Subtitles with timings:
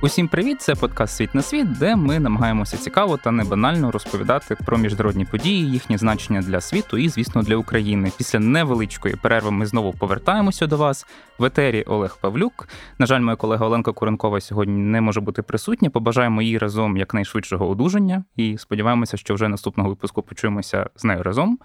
[0.00, 0.60] Усім привіт!
[0.60, 5.24] Це подкаст Світ на світ, де ми намагаємося цікаво та не банально розповідати про міжнародні
[5.24, 8.12] події, їхнє значення для світу і, звісно, для України.
[8.18, 11.06] Після невеличкої перерви ми знову повертаємося до вас.
[11.38, 12.68] В етері Олег Павлюк.
[12.98, 15.90] На жаль, моя колега Оленка Куренкова сьогодні не може бути присутня.
[15.90, 21.58] Побажаємо їй разом якнайшвидшого одужання і сподіваємося, що вже наступного випуску почуємося з нею разом.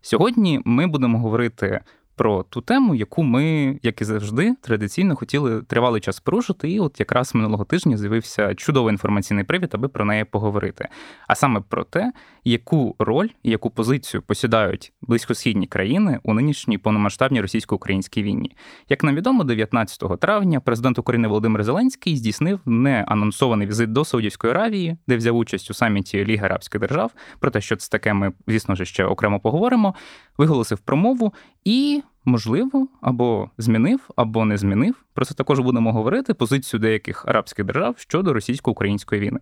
[0.00, 1.80] Сьогодні ми будемо говорити
[2.16, 6.70] про ту тему, яку ми, як і завжди, традиційно хотіли тривалий час порушити.
[6.70, 10.88] І от якраз минулого тижня з'явився чудовий інформаційний привід, аби про неї поговорити.
[11.28, 12.12] А саме про те,
[12.44, 18.56] яку роль яку позицію посідають близькосхідні країни у нинішній повномасштабній російсько-українській війні.
[18.88, 24.96] Як нам відомо, 19 травня президент України Володимир Зеленський здійснив неанонсований візит до Саудівської Аравії,
[25.06, 27.12] де взяв участь у саміті Ліги Арабських Держав.
[27.40, 29.94] Про те, що це таке, ми, звісно ж, ще окремо поговоримо.
[30.38, 31.34] Виголосив промову
[31.64, 34.94] і можливо, або змінив, або не змінив.
[35.14, 39.40] Про це також будемо говорити позицію деяких арабських держав щодо російсько-української війни.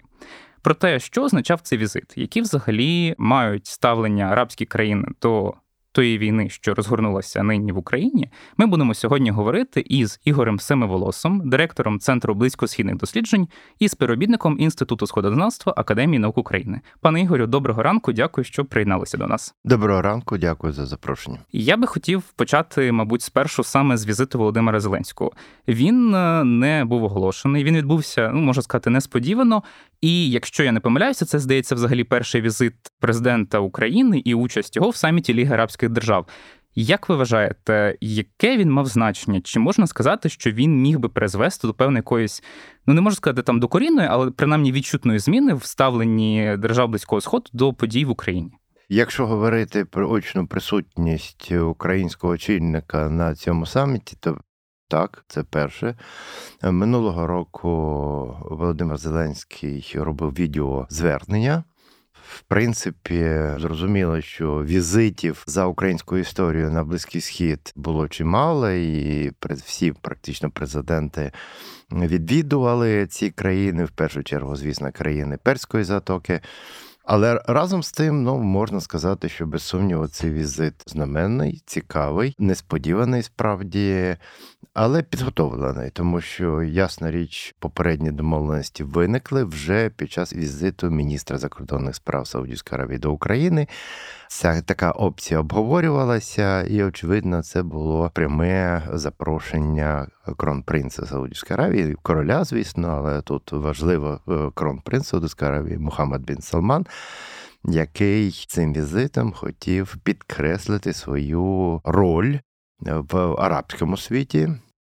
[0.62, 5.54] Про те, що означав цей візит, які взагалі мають ставлення арабські країни до
[5.92, 11.98] тої війни, що розгорнулася нині в Україні, ми будемо сьогодні говорити із Ігорем Семиволосом, директором
[11.98, 16.80] Центру близькосхідних досліджень і співробітником Інституту сходознавства Академії наук України.
[17.00, 18.12] Пане Ігорю, доброго ранку.
[18.12, 19.54] Дякую, що приєдналися до нас.
[19.64, 21.38] Доброго ранку, дякую за запрошення.
[21.52, 25.32] Я би хотів почати, мабуть, спершу саме з візиту Володимира Зеленського.
[25.68, 27.64] Він е, не був оголошений.
[27.64, 29.62] Він відбувся, ну можна сказати, несподівано.
[30.02, 34.90] І якщо я не помиляюся, це здається взагалі перший візит президента України і участь його
[34.90, 36.26] в саміті Ліги Арабських Держав.
[36.74, 39.40] Як ви вважаєте, яке він мав значення?
[39.40, 42.42] Чи можна сказати, що він міг би призвести до певної якоїсь,
[42.86, 47.44] ну не можу сказати там докорінної, але принаймні відчутної зміни в ставленні держав близького сходу
[47.52, 48.50] до подій в Україні?
[48.88, 54.38] Якщо говорити про очну присутність українського очільника на цьому саміті, то
[54.92, 55.94] так, це перше.
[56.62, 57.68] Минулого року
[58.50, 61.64] Володимир Зеленський робив відео звернення.
[62.12, 69.92] В принципі, зрозуміло, що візитів за українську історію на Близький Схід було чимало, і всі
[69.92, 71.32] практично президенти
[71.92, 76.40] відвідували ці країни, в першу чергу, звісно, країни Перської затоки.
[77.04, 83.22] Але разом з тим, ну можна сказати, що без сумніву цей візит знаменний, цікавий, несподіваний
[83.22, 84.16] справді,
[84.74, 91.94] але підготовлений, тому що ясна річ, попередні домовленості виникли вже під час візиту міністра закордонних
[91.94, 93.66] справ Саудівської Аравії до України.
[94.34, 102.88] Ця така опція обговорювалася, і очевидно, це було пряме запрошення кронпринца Саудівської Аравії, короля, звісно,
[102.88, 106.86] але тут важливо е, кронпринц Саудівської Аравії Мухаммад Бін Салман.
[107.64, 112.36] Який цим візитом хотів підкреслити свою роль
[112.80, 114.48] в арабському світі,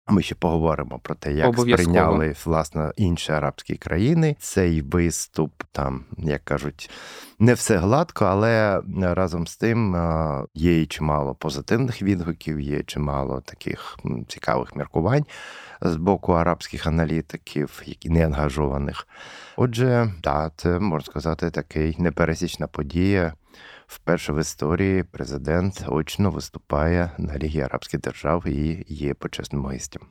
[0.07, 4.35] ми ще поговоримо про те, як сприйняли власне інші арабські країни.
[4.39, 6.89] Цей виступ там, як кажуть,
[7.39, 9.97] не все гладко, але разом з тим
[10.53, 13.97] є і чимало позитивних відгуків, є чимало таких
[14.27, 15.25] цікавих міркувань
[15.81, 19.07] з боку арабських аналітиків, які не ангажованих.
[19.57, 23.33] Отже, так, це можна сказати, такий непересічна подія.
[23.87, 30.01] Вперше в історії президент очно виступає на Лігі Арабських Держав і є почесним гостем.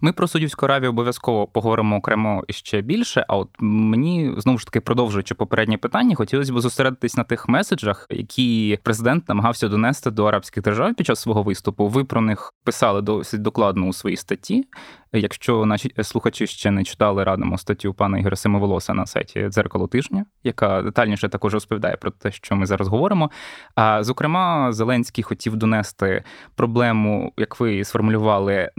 [0.00, 3.24] Ми про Судівську Аравію обов'язково поговоримо окремо ще більше.
[3.28, 8.06] А от мені знову ж таки продовжуючи попереднє питання, хотілося б зосередитись на тих меседжах,
[8.10, 11.88] які президент намагався донести до арабських держав під час свого виступу.
[11.88, 14.64] Ви про них писали досить докладно у своїй статті.
[15.12, 20.26] Якщо наші слухачі ще не читали, радимо статтю пана Ігоря Семиволоса на сайті дзеркало тижня,
[20.44, 23.30] яка детальніше також розповідає про те, що ми зараз говоримо.
[23.74, 26.24] А зокрема, Зеленський хотів донести
[26.54, 28.70] проблему, як ви сформулювали,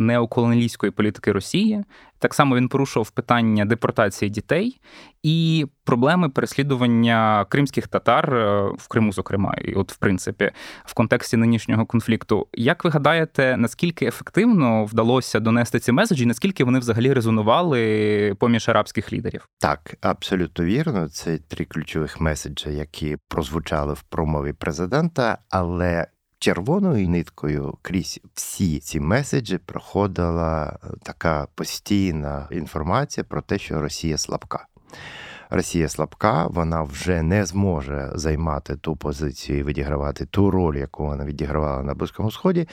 [0.68, 1.84] неоколоніалістської політики Росії,
[2.20, 4.80] так само він порушував питання депортації дітей
[5.24, 10.52] і проблеми переслідування кримських татар е, в Криму, зокрема, і от в принципі,
[10.86, 12.48] в контексті нинішнього конфлікту.
[12.54, 19.14] Як ви гадаєте, наскільки ефективно вдалося донести ці меседжі, наскільки вони взагалі резонували поміж арабських
[19.14, 19.48] лідерів?
[19.60, 21.10] Так, абсолютно вірно.
[21.10, 26.08] Це три ключових меседжі, які прозвучали в промові президента, але
[26.40, 34.18] червоною ниткою крізь всі ці меседжі проходила е, така постійна інформація про те, що Росія
[34.18, 34.68] слабка.
[35.50, 41.26] Росія слабка, вона вже не зможе займати ту позицію і відігравати ту роль, яку вона
[41.26, 42.68] відігравала на Близькому Сході.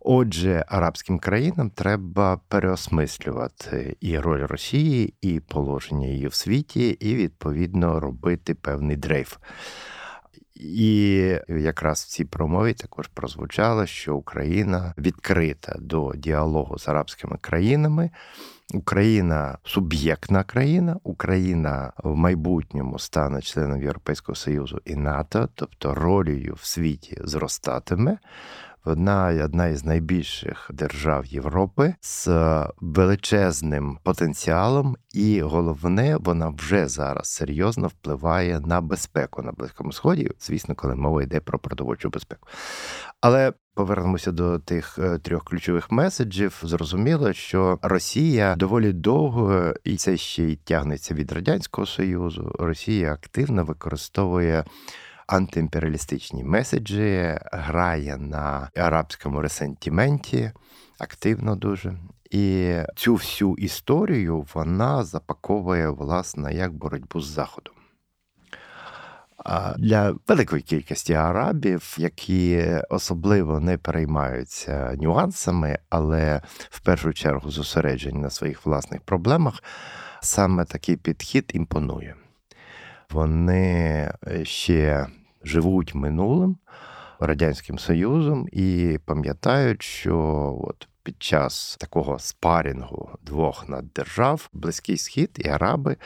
[0.00, 8.00] Отже, арабським країнам треба переосмислювати і роль Росії, і положення її в світі, і відповідно
[8.00, 9.36] робити певний дрейф.
[10.62, 18.10] І якраз в цій промові також прозвучало, що Україна відкрита до діалогу з арабськими країнами.
[18.74, 26.66] Україна суб'єктна країна, Україна в майбутньому стане членом Європейського Союзу і НАТО, тобто ролею в
[26.66, 28.18] світі зростатиме.
[28.84, 32.28] Вона одна із найбільших держав Європи з
[32.80, 40.30] величезним потенціалом, і головне, вона вже зараз серйозно впливає на безпеку на Близькому Сході.
[40.40, 42.48] Звісно, коли мова йде про продовольчу безпеку.
[43.20, 46.60] Але повернемося до тих е, трьох ключових меседжів.
[46.62, 52.56] Зрозуміло, що Росія доволі довго, і це ще й тягнеться від радянського союзу.
[52.58, 54.64] Росія активно використовує
[55.30, 60.52] антиімперіалістичні меседжі, грає на арабському ресентіменті
[60.98, 61.98] активно дуже.
[62.30, 67.74] І цю всю історію вона запаковує власне як боротьбу з Заходом.
[69.78, 76.40] Для великої кількості арабів, які особливо не переймаються нюансами, але
[76.70, 79.62] в першу чергу зосереджені на своїх власних проблемах,
[80.20, 82.14] саме такий підхід імпонує.
[83.10, 84.12] Вони
[84.42, 85.06] ще
[85.44, 86.56] живуть минулим
[87.20, 90.18] Радянським Союзом і пам'ятають, що
[90.62, 95.96] от під час такого спарінгу двох наддержав Близький Схід і Араби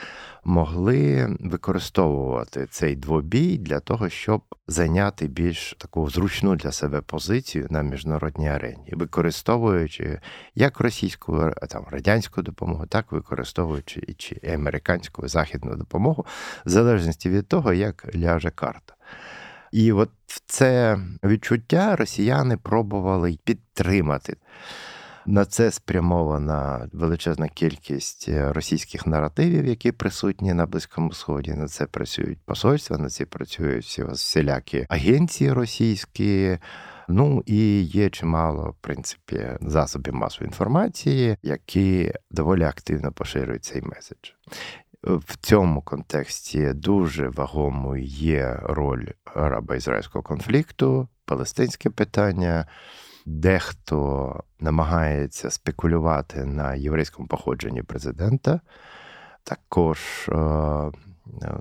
[0.43, 7.81] могли використовувати цей двобій для того, щоб зайняти більш таку зручну для себе позицію на
[7.81, 10.19] міжнародній арені, використовуючи
[10.55, 16.25] як російську там радянську допомогу, так використовуючи і чи американську західну допомогу,
[16.65, 18.94] в залежності від того, як ляже карта.
[19.75, 20.09] І от
[20.45, 24.37] це відчуття росіяни пробували підтримати.
[25.25, 31.53] На це спрямована величезна кількість е, російських наративів, які присутні на Близькому Сході.
[31.53, 36.57] На це працюють посольства, на це працюють всі всілякі агенції російські.
[37.07, 44.29] Ну і є чимало в принципі засобів масової інформації, які доволі активно поширюють цей меседж.
[45.05, 52.65] В цьому контексті дуже вагомою є роль арабо-ізраїльського конфлікту, палестинське питання.
[53.25, 58.61] Дехто намагається спекулювати на єврейському походженні президента,
[59.43, 59.99] також
[60.29, 60.35] е,
[61.41, 61.57] е,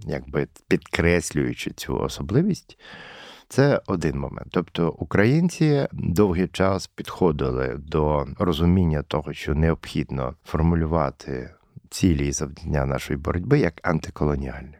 [0.00, 2.78] якби підкреслюючи цю особливість.
[3.48, 4.48] Це один момент.
[4.50, 11.50] Тобто українці довгий час підходили до розуміння того, що необхідно формулювати
[11.90, 14.78] цілі і завдання нашої боротьби як антиколоніальні.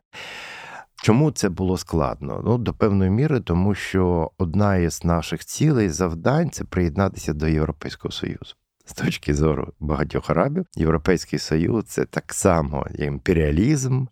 [1.03, 2.43] Чому це було складно?
[2.45, 8.13] Ну, до певної міри, тому що одна із наших цілей завдань це приєднатися до Європейського
[8.13, 8.55] Союзу.
[8.85, 14.07] З точки зору багатьох арабів, Європейський Союз це так само імперіалізм,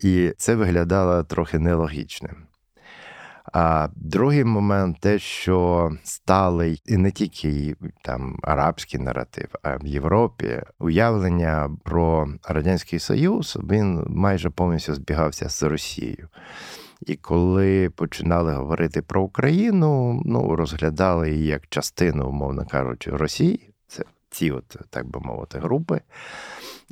[0.00, 2.47] і це виглядало трохи нелогічним.
[3.52, 10.62] А другий момент те, що сталий і не тільки там арабський наратив, а в Європі
[10.78, 16.28] уявлення про радянський Союз він майже повністю збігався з Росією.
[17.06, 23.70] І коли починали говорити про Україну, ну розглядали її як частину, умовно кажучи, Росії.
[23.86, 26.00] Це ці, от так би мовити, групи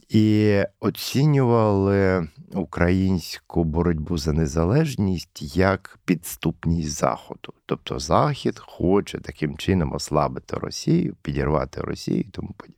[0.09, 7.53] і оцінювали українську боротьбу за незалежність як підступність Заходу.
[7.67, 12.77] Тобто Захід хоче таким чином ослабити Росію, підірвати Росію і тому подібне.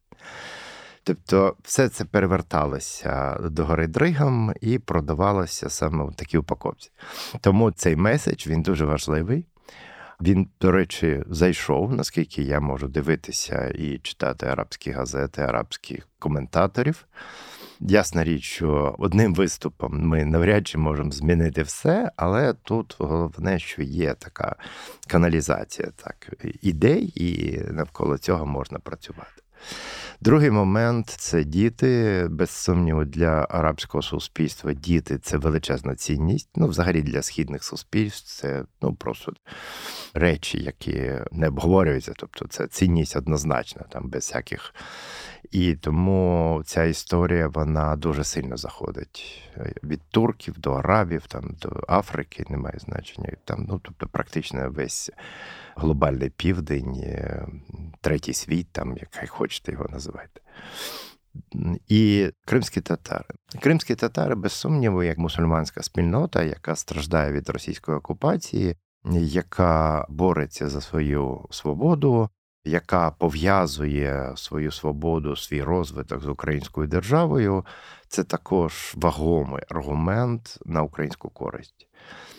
[1.03, 6.91] Тобто, все це переверталося до гори Дригам і продавалося саме в такій упаковці.
[7.41, 9.47] Тому цей меседж він дуже важливий.
[10.23, 17.07] Він, до речі, зайшов, наскільки я можу дивитися і читати арабські газети, арабських коментаторів.
[17.81, 23.83] Ясна річ, що одним виступом ми навряд чи можемо змінити все, але тут головне, що
[23.83, 24.57] є така
[25.07, 26.33] каналізація так,
[26.63, 29.43] ідей, і навколо цього можна працювати.
[30.21, 32.27] Другий момент це діти.
[32.31, 36.49] Без сумніву, для арабського суспільства діти це величезна цінність.
[36.57, 39.33] Ну, взагалі для східних суспільств це ну просто
[40.15, 42.13] речі, які не обговорюються.
[42.17, 44.75] Тобто це цінність однозначна, там без всяких.
[45.51, 49.43] І тому ця історія вона дуже сильно заходить
[49.85, 53.33] від турків до арабів, там до Африки, немає значення.
[53.45, 55.11] Там, ну тобто, практично весь
[55.77, 57.47] глобальний південь, е,
[58.01, 60.41] третій світ, там як хочете його називати.
[61.89, 63.25] І кримські татари.
[63.61, 68.77] Кримські татари, без сумніву, як мусульманська спільнота, яка страждає від російської окупації,
[69.13, 72.31] яка бореться за свою свободу,
[72.69, 77.65] яка пов'язує свою свободу, свій розвиток з українською державою,
[78.09, 81.89] це також вагомий аргумент на українську користь.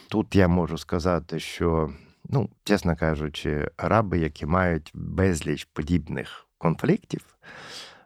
[0.09, 1.93] Тут я можу сказати, що,
[2.29, 7.25] ну, чесно кажучи, араби, які мають безліч подібних конфліктів,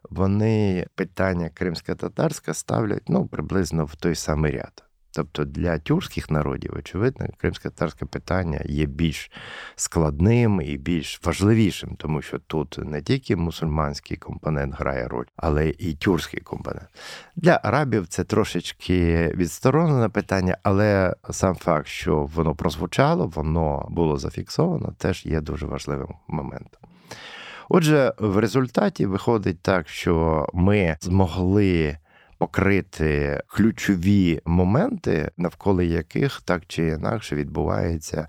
[0.10, 4.84] вони питання кримсько-татарське ставлять ну, приблизно в той самий ряд.
[5.15, 9.32] Тобто для тюркських народів, очевидно, кримсько-татарське питання є більш
[9.75, 15.93] складним і більш важливішим, тому що тут не тільки мусульманський компонент грає роль, але і
[15.93, 16.88] тюркський компонент.
[17.36, 24.93] Для арабів це трошечки відсторонене питання, але сам факт, що воно прозвучало, воно було зафіксовано,
[24.98, 26.82] теж є дуже важливим моментом.
[27.70, 31.98] Отже, в результаті виходить так, що ми змогли
[32.44, 38.28] покрити ключові моменти, навколо яких так чи інакше відбувається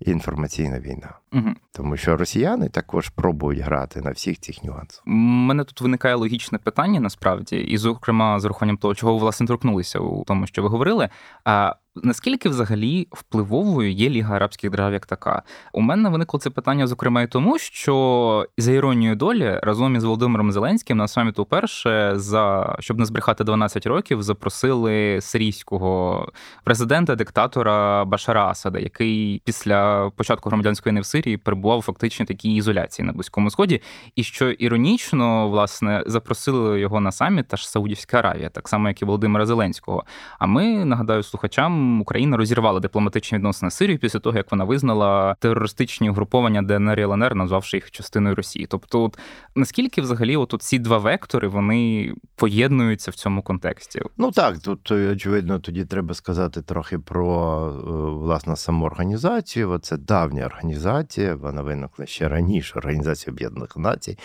[0.00, 1.18] інформаційна війна.
[1.32, 1.48] Угу.
[1.72, 5.02] Тому що росіяни також пробують грати на всіх цих нюансах.
[5.06, 9.46] У мене тут виникає логічне питання насправді, і, зокрема, з урахуванням того, чого ви власне
[9.46, 11.08] торкнулися у тому, що ви говорили.
[11.44, 15.42] А Наскільки взагалі впливовою є Ліга Арабських держав як така?
[15.72, 20.52] У мене виникло це питання, зокрема, і тому, що за іронією долі разом із Володимиром
[20.52, 26.28] Зеленським на саміт уперше за щоб не збрехати 12 років, запросили сирійського
[26.64, 33.06] президента, диктатора Башара Асада, який після початку громадянської війни в Сирії перебував фактично такій ізоляції
[33.06, 33.82] на близькому сході.
[34.16, 39.02] І що іронічно, власне, запросили його на саміт, та ж Саудівська Аравія, так само як
[39.02, 40.04] і Володимира Зеленського.
[40.38, 41.87] А ми нагадаю слухачам.
[42.00, 47.02] Україна розірвала дипломатичні відносини з Сирією після того, як вона визнала терористичні угруповання ДНР і
[47.02, 48.66] ЛНР, назвавши їх частиною Росії.
[48.66, 49.18] Тобто, от,
[49.54, 54.02] наскільки взагалі от, ці два вектори вони поєднуються в цьому контексті?
[54.16, 57.28] Ну так, тут очевидно тоді треба сказати трохи про
[57.68, 59.78] е, власне саму організацію.
[59.78, 62.78] Це давня організація, вона виникла ще раніше.
[62.78, 64.18] Організація Об'єднаних Націй,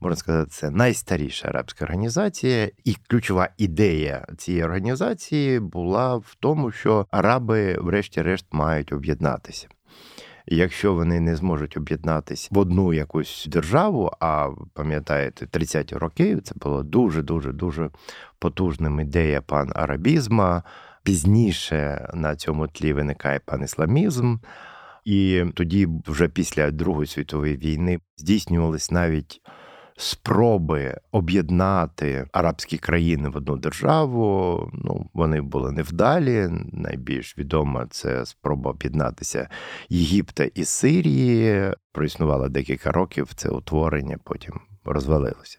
[0.00, 7.06] можна сказати, це найстаріша арабська організація, і ключова ідея цієї організації була в тому, що
[7.10, 9.68] араби, врешті-решт, мають об'єднатися.
[10.50, 16.82] Якщо вони не зможуть об'єднатися в одну якусь державу, а пам'ятаєте, 30-ті роки це було
[16.82, 17.90] дуже дуже дуже
[18.38, 20.62] потужним ідея пан арабізма.
[21.02, 24.36] Пізніше на цьому тлі виникає пан ісламізм,
[25.04, 29.40] і тоді, вже після Другої світової війни, здійснювались навіть
[29.98, 34.70] спроби об'єднати арабські країни в одну державу.
[34.72, 36.48] Ну, вони були невдалі.
[36.72, 39.48] Найбільш відома це спроба об'єднатися
[39.88, 41.72] Єгипта і Сирії.
[41.92, 45.58] Проіснувало декілька років це утворення, потім розвалилося.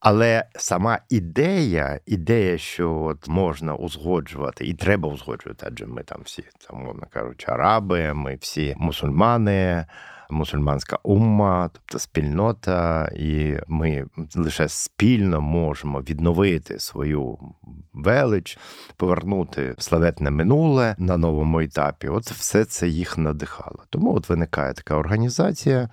[0.00, 6.44] Але сама ідея, ідея, що от можна узгоджувати, і треба узгоджувати, адже ми там всі,
[6.68, 9.86] там, мовно кажучи, араби, ми всі мусульмани,
[10.30, 17.38] мусульманська умма, тобто спільнота, і ми лише спільно можемо відновити свою
[17.92, 18.58] велич,
[18.96, 22.08] повернути славетне минуле на новому етапі.
[22.08, 23.78] От все це їх надихало.
[23.90, 25.88] Тому от виникає така організація.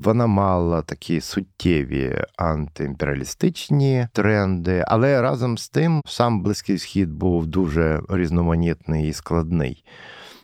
[0.00, 8.00] Вона мала такі суттєві антиімперіалістичні тренди, але разом з тим сам Близький Схід був дуже
[8.08, 9.84] різноманітний і складний.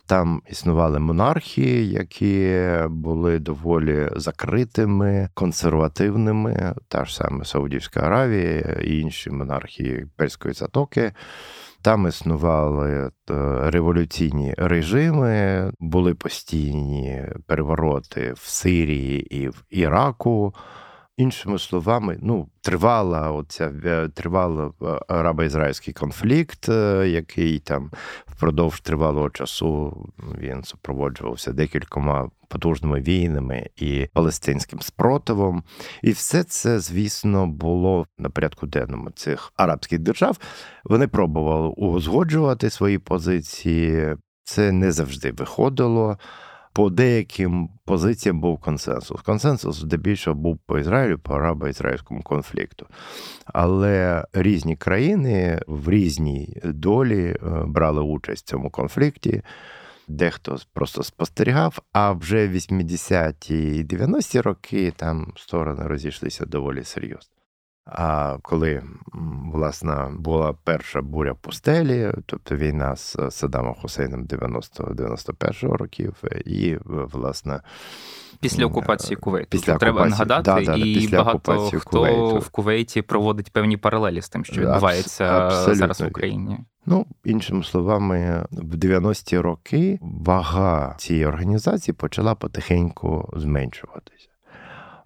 [0.06, 9.30] Там існували монархії, які були доволі закритими, консервативними, та ж саме Саудівська Аравія і інші
[9.30, 11.12] монархії Перської затоки.
[11.82, 13.10] Там існували е,
[13.70, 20.54] революційні режими, були постійні перевороти в Сирії і в Іраку.
[21.16, 23.72] Іншими словами, ну, тривала оця
[24.14, 27.90] тривала е, арабо-ізраїльський конфлікт, е, який там
[28.26, 29.96] впродовж тривалого часу
[30.38, 35.62] він супроводжувався декількома потужними війнами і палестинським спротивом.
[36.02, 40.38] І все це, звісно, було на порядку денному цих арабських держав.
[40.84, 44.16] Вони пробували узгоджувати свої позиції.
[44.44, 46.18] Це не завжди виходило
[46.76, 49.20] по деяким позиціям був консенсус.
[49.20, 52.86] Консенсус здебільшого був по Ізраїлю, по арабо-ізраїльському конфлікту.
[53.44, 59.42] Але різні країни в різній долі е, брали участь в цьому конфлікті.
[60.08, 67.35] Дехто просто спостерігав, а вже 80-ті і 90-ті роки там сторони розійшлися доволі серйозно.
[67.86, 68.82] А коли
[69.52, 77.60] власне була перша буря пустелі, тобто війна з Саддамом Хусейном 90-91 років, і власне.
[78.40, 79.48] Після окупації Кувейту.
[79.50, 82.38] Після Тут треба нагадати, да, да, і багато хто Кувейту.
[82.38, 85.74] в Кувейті проводить певні паралелі з тим, що відбувається Абсолютно.
[85.74, 86.58] зараз в Україні.
[86.86, 94.28] Ну, іншими словами, в 90-ті роки вага цієї організації почала потихеньку зменшуватися.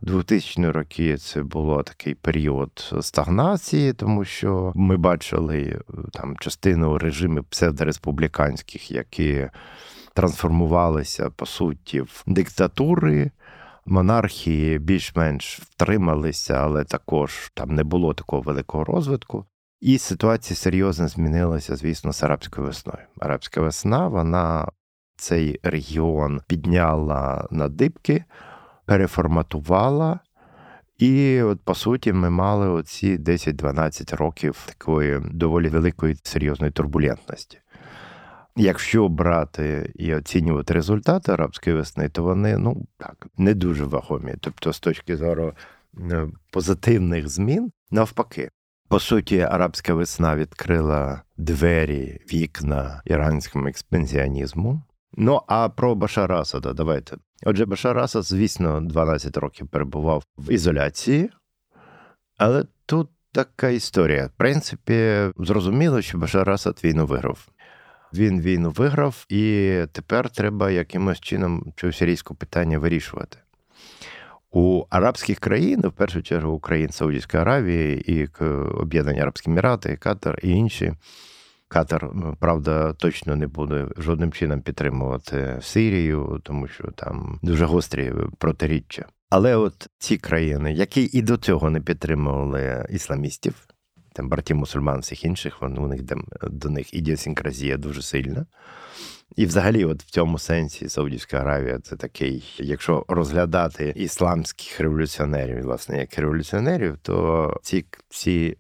[0.02, 7.45] 2000 роки це було такий період стагнації, тому що ми бачили е, там частину режимів
[7.45, 9.49] псевдореспубліканських, які
[10.14, 13.30] трансформувалися по суті в диктатури.
[13.87, 19.47] Монархії більш-менш втрималися, але також там не було такого великого розвитку.
[19.80, 23.07] І ситуація серйозно змінилася, звісно, з арабською весною.
[23.21, 24.69] Арабська весна, вона
[25.16, 28.25] цей регіон підняла на дибки,
[28.87, 30.21] переформатувала.
[30.99, 37.59] І от по суті ми мали оці 10-12 років такої доволі великої серйозної турбулентності.
[38.57, 44.35] Якщо брати і оцінювати результати арабської весни, то вони ну так не дуже вагомі.
[44.41, 45.53] Тобто, з точки зору
[46.11, 48.51] е, позитивних змін, навпаки,
[48.89, 54.83] по суті, арабська весна відкрила двері, вікна іранському експансіонізму.
[55.23, 57.17] Ну а про Башара Асада давайте.
[57.47, 61.31] Отже, Башар Асад, звісно, 12 років перебував в ізоляції,
[62.39, 64.27] але тут така історія.
[64.27, 67.49] В принципі, зрозуміло, що Башар Асад війну виграв.
[68.15, 73.39] Він війну виграв, і тепер треба якимось чином цю сирійське питання вирішувати.
[74.50, 78.29] У арабських країн, в першу чергу Україн, Саудівської Аравії, і
[78.75, 80.95] Об'єднані Арабські Емірати, Катар і інші.
[81.73, 82.11] Катар,
[82.41, 89.07] правда, точно не буде жодним чином підтримувати Сирію, тому що там дуже гострі протиріччя.
[89.29, 93.55] Але от ці країни, які і до цього не підтримували ісламістів,
[94.12, 96.00] там браті мусульман, всіх інших, вони у них
[96.43, 98.47] до них ідіосінкразія дуже сильна.
[99.37, 105.99] І, взагалі, от в цьому сенсі Саудівська Аравія це такий, якщо розглядати ісламських революціонерів, власне,
[105.99, 108.57] як революціонерів, то ці ці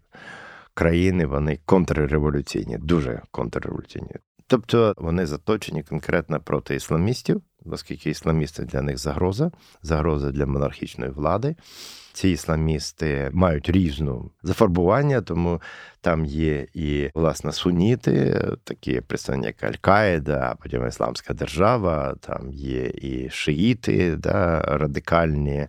[0.80, 4.14] країни вони контрреволюційні, дуже контрреволюційні.
[4.46, 9.50] Тобто вони заточені конкретно проти ісламістів, оскільки ісламісти для них загроза,
[9.82, 11.56] загроза для монархічної влади.
[12.12, 15.60] Ці ісламісти мають різну зафарбування, тому
[16.00, 23.30] там є і власне суніти, такі представники як Аль-Каїда, потім Ісламська держава, там є і
[23.30, 25.66] шиїти, да, радикальні.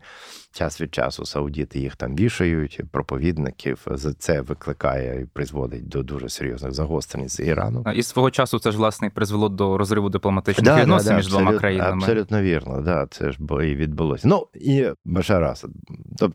[0.54, 6.30] Час від часу саудіти їх там вішають, проповідників за це викликає і призводить до дуже
[6.30, 7.84] серйозних загострень з Ірану.
[7.96, 11.28] І свого часу це ж власне призвело до розриву дипломатичних да, відносин да, да, між
[11.28, 12.04] двома країнами.
[12.04, 14.28] Абсолютно вірно, да, це ж бо і відбулося.
[14.28, 15.72] Ну і Башар Асад.
[16.18, 16.31] Тобто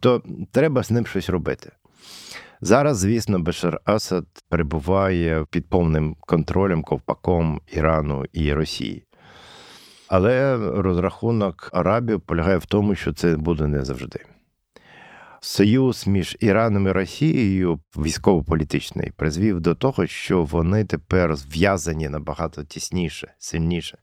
[0.52, 1.72] треба з ним щось робити.
[2.60, 9.04] Зараз, звісно, Башар Асад перебуває під повним контролем ковпаком Ірану і Росії.
[10.08, 14.20] Але розрахунок Арабів полягає в тому, що це буде не завжди.
[15.46, 23.34] Союз між Іраном і Росією військово-політичний призвів до того, що вони тепер зв'язані набагато тісніше,
[23.38, 23.98] сильніше.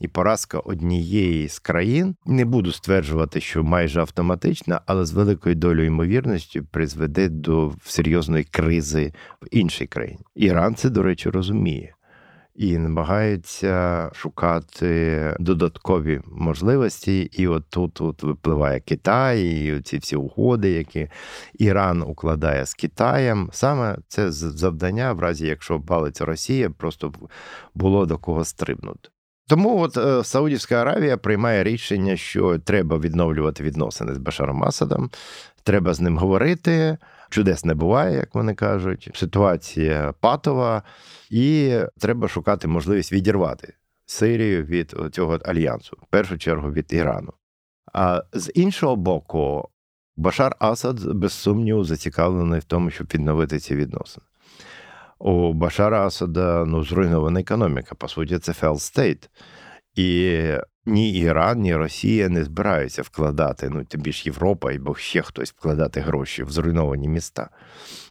[0.00, 5.86] І поразка однієї з країн не буду стверджувати, що майже автоматична, але з великою долею
[5.86, 10.20] ймовірності призведе до серйозної кризи в іншій країні.
[10.34, 11.94] Іран це, до речі, розуміє
[12.58, 17.20] і намагаються шукати додаткові можливості.
[17.20, 21.08] І от тут, тут випливає Китай, і ці всі угоди, які
[21.58, 23.48] Іран укладає з Китаєм.
[23.52, 27.12] Саме це завдання, в разі якщо палиться Росія, просто
[27.74, 29.08] було до кого стрибнути.
[29.48, 35.10] Тому от е, Саудівська Аравія приймає рішення, що треба відновлювати відносини з Башаром Асадом,
[35.62, 36.98] треба з ним говорити.
[37.28, 39.10] Чудес не буває, як вони кажуть.
[39.14, 40.82] Ситуація патова,
[41.30, 43.74] і треба шукати можливість відірвати
[44.06, 47.32] Сирію від цього альянсу, в першу чергу від Ірану.
[47.92, 49.68] А з іншого боку,
[50.16, 54.26] Башар Асад без сумніву зацікавлений в тому, щоб відновити ці відносини.
[55.18, 59.30] У Башара Асада ну, зруйнована економіка, по суті, це failed state.
[59.98, 60.42] І
[60.86, 66.00] ні Іран, ні Росія не збираються вкладати, ну тим більш Європа або ще хтось вкладати
[66.00, 67.50] гроші в зруйновані міста.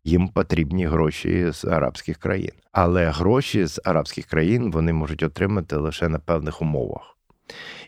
[0.03, 2.51] Їм потрібні гроші з арабських країн.
[2.71, 7.17] Але гроші з арабських країн вони можуть отримати лише на певних умовах.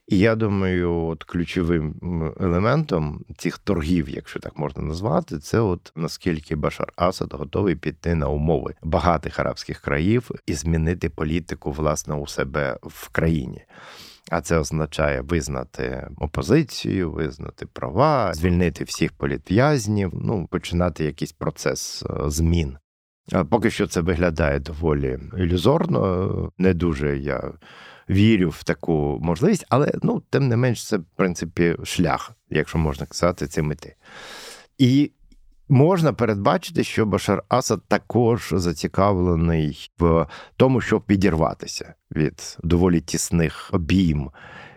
[0.10, 1.96] І я думаю, от ключовим
[2.40, 8.30] елементом цих торгів, якщо так можна назвати, це от наскільки Башар Асад готовий піти на
[8.30, 13.62] умови багатих арабських країв і змінити політику власне у себе в країні.
[14.32, 22.30] А це означає визнати опозицію, визнати права, звільнити всіх політв'язнів, ну починати якийсь процес е,
[22.30, 22.78] змін.
[23.50, 27.52] Поки що це виглядає доволі ілюзорно, не дуже я
[28.10, 33.06] вірю в таку можливість, але ну, тим не менш, це в принципі шлях, якщо можна
[33.06, 33.96] казати, це мети.
[34.78, 35.12] І
[35.70, 44.30] можна передбачити, що Башар Асад також зацікавлений в тому, щоб підірватися від доволі тісних обійм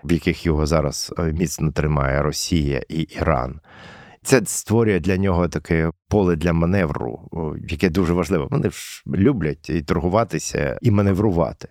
[0.05, 3.61] в яких його зараз е, міцно тримає Росія і Іран.
[4.23, 7.21] Це створює для нього таке поле для маневру,
[7.69, 8.49] яке дуже важливо.
[8.51, 11.69] Вони ж люблять і торгуватися, і маневрувати.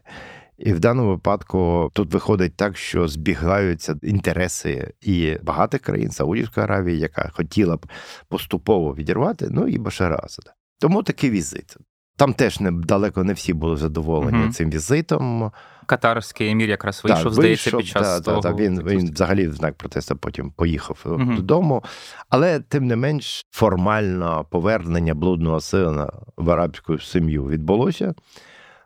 [0.66, 7.00] І в даному випадку тут виходить так, що збігаються інтереси і багатих країн Саудівської Аравії,
[7.00, 7.86] яка хотіла б
[8.30, 10.54] поступово відірвати, ну і Башара Асада.
[10.80, 11.78] Тому такий візит.
[12.18, 14.52] Там теж не далеко не всі були задоволені угу.
[14.52, 15.52] цим візитом.
[15.86, 18.42] Катарський емір якраз вийшов, так, здається, під час да, того.
[18.42, 21.36] Да, він він взагалі в знак протесту потім поїхав угу.
[21.36, 21.84] додому.
[22.30, 28.14] Але тим не менш формально повернення блудного сина в арабську сім'ю відбулося.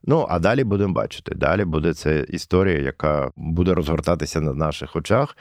[0.07, 1.35] Ну а далі будемо бачити.
[1.35, 5.37] Далі буде це історія, яка буде розгортатися на наших очах,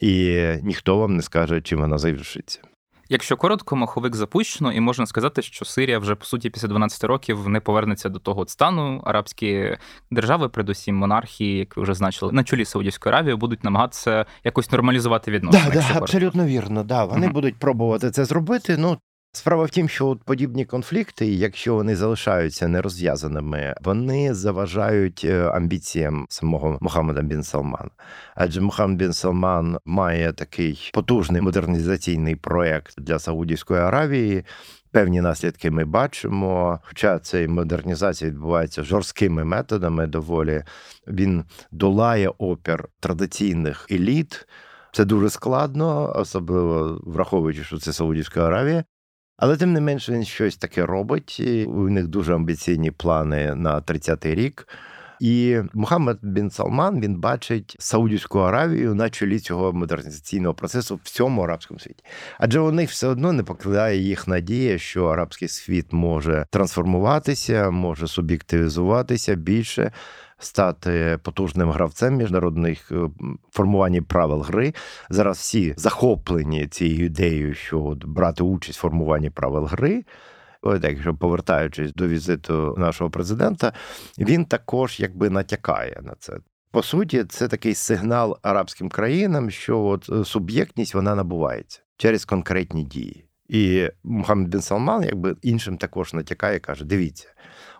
[0.00, 2.60] і ніхто вам не скаже, чим вона завершиться.
[3.08, 7.48] Якщо коротко, маховик запущено, і можна сказати, що Сирія вже по суті після 12 років
[7.48, 9.02] не повернеться до того стану.
[9.04, 9.76] Арабські
[10.10, 15.30] держави, передусім монархії, як ви вже значили, на чолі Саудівської Аравії, будуть намагатися якось нормалізувати
[15.30, 15.70] відносини.
[15.74, 16.84] Да, да, абсолютно вірно.
[16.84, 18.76] Да, Вони uh будуть пробувати це зробити.
[18.76, 18.98] Ну
[19.34, 26.26] Справа в тім, що от подібні конфлікти, якщо вони залишаються нерозв'язаними, вони заважають е, амбіціям
[26.28, 27.90] самого Мохаммеда Бін Салмана.
[28.34, 34.44] Адже Мохаммед Бін Салман має такий потужний модернізаційний проект для Саудівської Аравії.
[34.90, 36.80] Певні наслідки ми бачимо.
[36.82, 40.64] Хоча ця модернізація відбувається жорсткими методами, доволі
[41.06, 44.46] він долає опір традиційних еліт.
[44.92, 48.84] Це дуже складно, особливо враховуючи, що це Саудівська Аравія.
[49.42, 51.42] Але тим не менше він щось таке робить.
[51.66, 54.68] У них дуже амбіційні плани на 30-й рік.
[55.20, 61.42] І Мухаммед Бін Салман він бачить Саудівську Аравію на чолі цього модернізаційного процесу в всьому
[61.42, 62.04] арабському світі.
[62.38, 68.06] Адже у них все одно не покладає їх надія, що арабський світ може трансформуватися, може
[68.06, 69.92] суб'єктивізуватися більше
[70.44, 72.96] стати потужним гравцем міжнародних е,
[73.50, 74.74] формуванні правил гри.
[75.10, 80.04] Зараз всі захоплені цією ідеєю, що от брати участь в формуванні правил гри.
[80.62, 83.72] От, якщо повертаючись до візиту нашого президента,
[84.18, 86.36] він також якби натякає на це.
[86.70, 92.84] По суті, це такий сигнал арабським країнам, що от е, суб'єктність вона набувається через конкретні
[92.84, 93.24] дії.
[93.48, 97.28] І Мухаммед Бін Салман, якби іншим також натякає, каже: дивіться,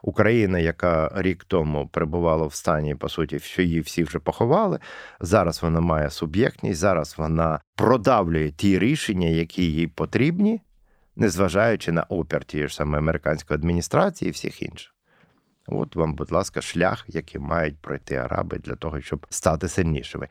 [0.03, 4.79] Україна, яка рік тому перебувала в стані, по суті, що її всі вже поховали.
[5.21, 10.61] Зараз вона має суб'єктність, зараз вона продавлює ті рішення, які їй потрібні,
[11.17, 14.93] незважаючи на опір тієї ж самої американської адміністрації і всіх інших.
[15.67, 20.29] От вам, будь ласка, шлях, який мають пройти араби для того, щоб стати сильнішими.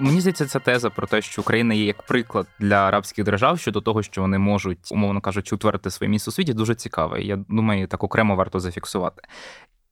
[0.00, 3.80] Мені здається, ця теза про те, що Україна є як приклад для арабських держав щодо
[3.80, 7.18] того, що вони можуть, умовно кажучи, утвердити своє місце у світі, дуже цікава.
[7.18, 9.22] Я думаю, так окремо варто зафіксувати.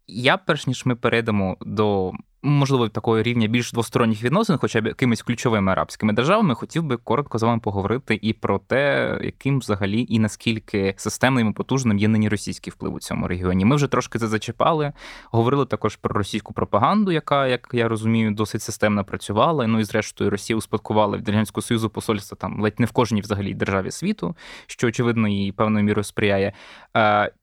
[0.06, 2.12] Я, перш ніж ми перейдемо до
[2.46, 7.38] можливо, такого рівня більш двосторонніх відносин, хоча б якимись ключовими арабськими державами, хотів би коротко
[7.38, 12.28] з вами поговорити і про те, яким взагалі і наскільки системним і потужним є нині
[12.28, 13.64] російський вплив у цьому регіоні.
[13.64, 14.92] Ми вже трошки це зачіпали.
[15.24, 19.66] Говорили також про російську пропаганду, яка, як я розумію, досить системно працювала.
[19.66, 23.54] Ну і зрештою Росія успадкувала від радянського союзу посольства там ледь не в кожній взагалі
[23.54, 26.52] державі світу, що очевидно їй певною мірою сприяє.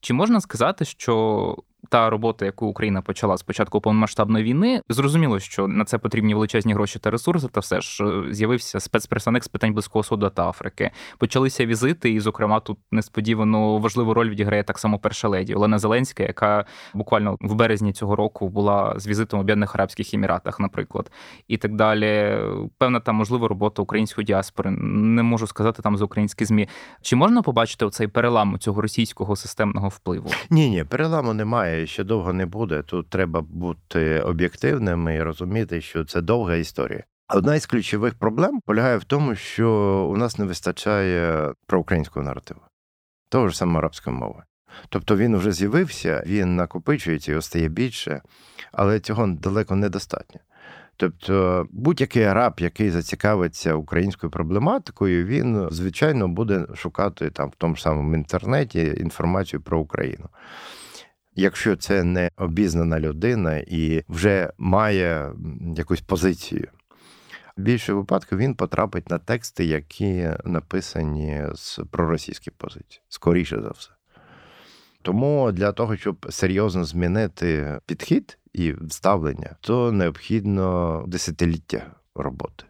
[0.02, 1.56] Чи можна сказати, що
[1.89, 6.74] та робота, яку Україна почала з початку повномасштабної війни, зрозуміло, що на це потрібні величезні
[6.74, 7.48] гроші та ресурси.
[7.52, 10.91] Та все ж е, з'явився спецпредставник з питань близького суду та Африки.
[11.17, 16.24] Почалися візити, і, зокрема, тут несподівано важливу роль відіграє так само перша леді Олена Зеленська,
[16.24, 21.12] яка буквально в березні цього року була з візитом у Об'єднаних Арабських Еміратах, наприклад,
[21.48, 22.38] і так далі.
[22.78, 24.72] Певна там можлива робота української діаспори.
[24.72, 26.67] Не можу сказати там за українські змі.
[27.02, 30.30] Чи можна побачити оцей перелам цього російського системного впливу?
[30.50, 32.81] Ні, ні, переламу немає ще довго не буде.
[32.81, 37.03] Тут треба бути об'єктивними і розуміти, що це довга історія.
[37.29, 39.69] Одна із ключових проблем полягає в тому, що
[40.12, 42.62] у нас не вистачає проукраїнського наративу,
[43.29, 44.43] того ж саме арабської мови.
[44.89, 48.21] Тобто він вже з'явився, він накопичується, його стає більше,
[48.71, 50.39] але цього далеко недостатньо.
[50.97, 57.81] Тобто будь-який араб, який зацікавиться українською проблематикою, він звичайно буде шукати там в тому ж
[57.81, 60.29] самому інтернеті інформацію про Україну
[61.36, 65.32] якщо це не обізнана людина і вже має
[65.78, 66.67] якусь позицію.
[67.58, 73.89] Більше випадків він потрапить на тексти, які написані з проросійських позицій, скоріше за все.
[75.02, 82.63] Тому для того, щоб серйозно змінити підхід і ставлення, то необхідно десятиліття роботи.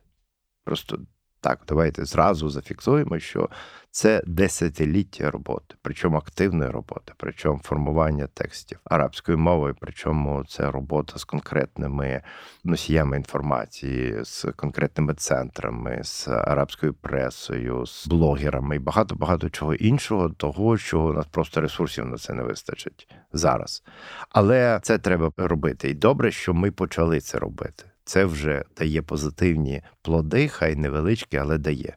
[0.64, 1.00] Просто
[1.44, 3.50] Так, давайте зразу зафіксуємо, що
[3.92, 11.24] це десятиліття роботи, причому активної роботи, причому формування текстів арабською мовою, причому це робота з
[11.24, 12.22] конкретними
[12.64, 20.30] носіями інформації, з конкретними центрами, з арабською пресою, з блогерами і багато багато чого іншого,
[20.30, 23.84] того що у нас просто ресурсів на це не вистачить зараз.
[24.30, 25.90] Але це треба робити.
[25.90, 27.84] І добре, що ми почали це робити.
[28.06, 31.96] Це вже дає позитивні плоди, хай невеличкі, але дає.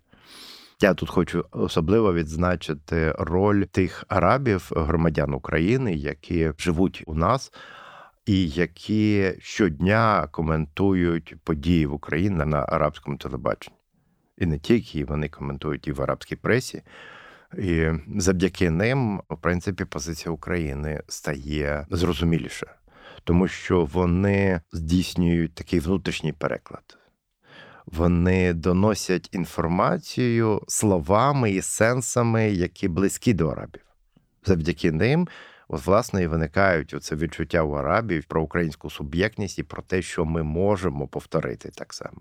[0.80, 7.52] Я тут хочу особливо відзначити роль тих арабів, громадян України, які живуть у нас.
[8.26, 13.76] І які щодня коментують події в Україні на арабському телебаченні.
[14.38, 16.82] І не тільки вони коментують і в арабській пресі.
[17.58, 22.66] І завдяки ним, в принципі, позиція України стає зрозуміліше,
[23.26, 26.98] тому що вони здійснюють такий внутрішній переклад
[27.86, 33.82] вони доносять інформацію словами і сенсами, які близькі до арабів.
[34.44, 35.28] Завдяки ним,
[35.68, 40.24] от, власне, і виникають оце відчуття у арабів про українську суб'єктність і про те, що
[40.24, 42.20] ми можемо повторити так само.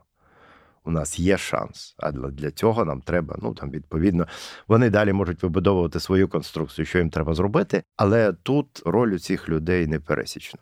[0.88, 4.28] У нас є шанс, а для цього нам треба, ну там відповідно,
[4.68, 9.50] вони далі можуть вибудовувати свою конструкцію, що їм треба зробити, але тут роль у цих
[9.50, 10.60] людей не пересічна.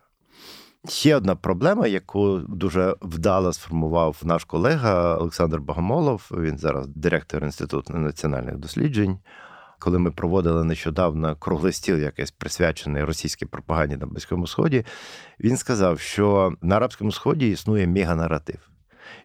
[0.88, 6.30] Ще одна проблема, яку дуже вдало сформував наш колега Олександр Богомолов.
[6.32, 9.20] Він зараз директор інституту національних досліджень.
[9.80, 14.86] Коли ми проводили нещодавно круглий стіл, якийсь присвячений російській пропаганді на Близькому Сході,
[15.40, 18.70] він сказав, що на Арабському Сході існує меганаратив.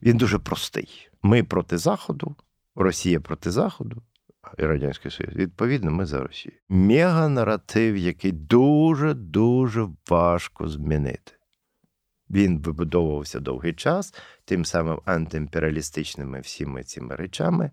[0.02, 1.08] Він дуже простий.
[1.22, 2.36] Ми проти Заходу,
[2.76, 4.02] Росія проти Заходу
[4.58, 5.36] і Радянський Союз.
[5.36, 6.54] Відповідно, ми за Росію.
[6.68, 11.37] Меганаратив, який дуже дуже важко змінити.
[12.30, 14.14] Він вибудовувався довгий час,
[14.44, 17.70] тим самим антиімперіалістичними всіми цими речами.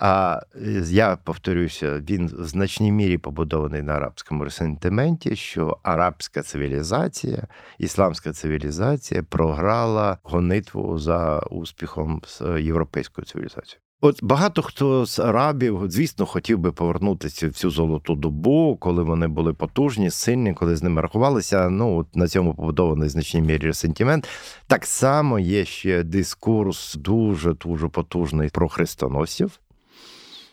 [0.00, 7.46] А е, я повторюся, він в значній мірі побудований на арабському ресентименті, що арабська цивілізація,
[7.78, 13.87] ісламська цивілізація програла гонитву за успіхом з європейською цивілізацією.
[14.00, 19.28] От багато хто з арабів, звісно, хотів би повернутися в цю золоту добу, коли вони
[19.28, 21.68] були потужні, сильні, коли з ними рахувалися.
[21.68, 24.28] Ну от на цьому побудований значній мірі сентимент.
[24.66, 29.60] Так само є ще дискурс дуже дуже потужний про хрестоносів.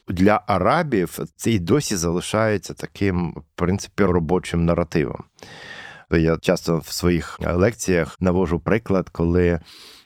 [0.07, 5.23] Для арабів це і досі залишається таким, в принципі, робочим наративом.
[6.11, 9.59] Я часто в своїх лекціях навожу приклад, коли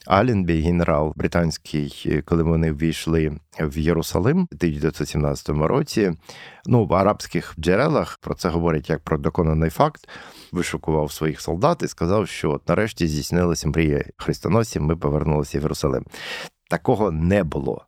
[0.10, 6.12] Аленбі, генерал британський, коли вони ввійшли в Єрусалим у 1917 році.
[6.66, 10.10] Ну в арабських джерелах про це говорять як про доконаний факт.
[10.52, 14.82] Вишукував своїх солдат і сказав, що от нарешті здійснилася мрія хрестоносів.
[14.82, 16.06] Ми повернулися в Єрусалим.
[16.70, 17.86] Такого не було.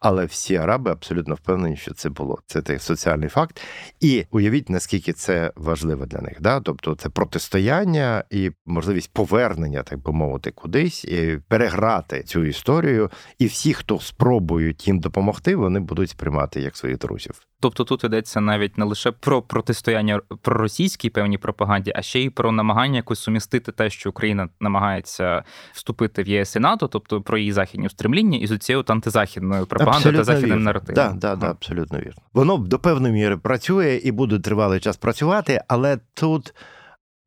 [0.00, 2.38] Але всі араби абсолютно впевнені, що це було.
[2.46, 3.60] Це той соціальний факт.
[4.00, 6.40] І уявіть, наскільки це важливо для них.
[6.40, 6.60] Да?
[6.60, 13.10] Тобто це протистояння і можливість повернення, так би мовити, кудись і переграти цю історію.
[13.38, 17.49] І всі, хто спробують їм допомогти, вони будуть сприймати як своїх друзів.
[17.60, 22.30] Тобто тут йдеться навіть не лише про протистояння про російській певній пропаганді, а ще й
[22.30, 25.42] про намагання якось сумістити те, що Україна намагається
[25.72, 30.16] вступити в ЄС і НАТО, тобто про її західні устремління, і з цією антизахідною пропагандою
[30.16, 30.94] та західним наративом.
[30.94, 32.22] Так, да, да, абсолютно вірно.
[32.32, 36.54] Воно до певної міри працює і буде тривалий час працювати, але тут.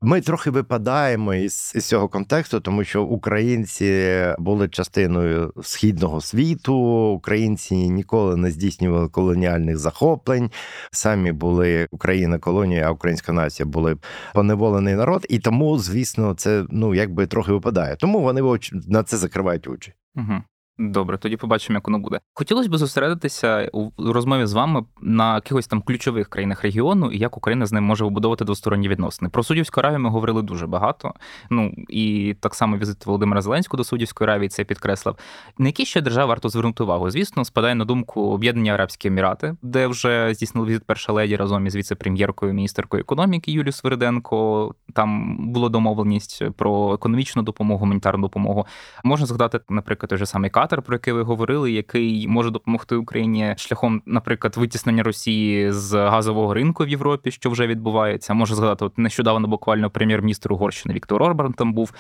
[0.06, 6.76] Ми трохи випадаємо із, із цього контексту, тому що українці були частиною східного світу,
[7.16, 10.52] українці ніколи не здійснювали колоніальних захоплень.
[10.92, 13.98] Самі були Україна колонія, а українська нація були
[14.34, 17.96] поневолений народ, і тому, звісно, це ну якби трохи випадає.
[17.96, 19.94] Тому вони на це закривають очі.
[20.16, 20.34] Угу.
[20.78, 22.20] Добре, тоді побачимо, як воно буде.
[22.34, 27.38] Хотілося б зосередитися у розмові з вами на якихось там ключових країнах регіону і як
[27.38, 29.30] Україна з ним може вибудовувати двосторонні відносини.
[29.30, 31.14] Про Судівську Аравію ми говорили дуже багато.
[31.50, 35.16] Ну і так само візит Володимира Зеленського до Судівської Аравії це підкреслив.
[35.58, 37.10] На які ще держави варто звернути увагу?
[37.10, 41.76] Звісно, спадає на думку Об'єднані Арабські Емірати, де вже здійснили візит перша леді разом із
[41.76, 44.76] віце-прем'єркою міністеркою економіки Юлію Свириденко.
[44.94, 48.66] Там було домовленість про економічну допомогу, гуманітарну допомогу.
[49.04, 53.56] Можна згадати, наприклад, той же самий Катар, про який ви говорили, який може допомогти Україні
[53.58, 58.34] шляхом, наприклад, витіснення Росії з газового ринку в Європі, що вже відбувається.
[58.34, 61.94] Може згадати, от нещодавно буквально прем'єр-міністр Угорщини Віктор Орбан там був.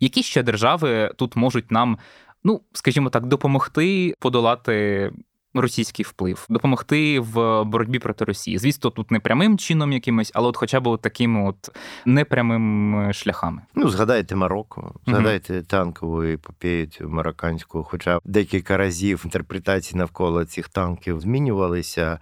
[0.00, 1.98] Які ще держави тут можуть нам,
[2.44, 5.10] ну скажімо так, допомогти подолати
[5.54, 8.58] російський вплив, допомогти в боротьбі проти Росії.
[8.58, 11.70] Звісно, тут не прямим чином якимось, але от хоча б от такими от
[12.04, 13.62] непрямими шляхами.
[13.74, 15.62] Ну, згадайте Марокко, згадайте угу.
[15.68, 22.18] танкову епопею марокканську, хоча декілька разів інтерпретації навколо цих танків змінювалися.